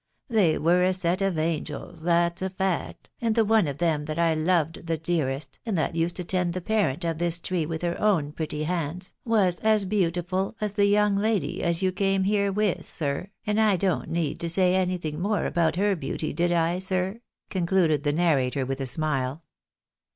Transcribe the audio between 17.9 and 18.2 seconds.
the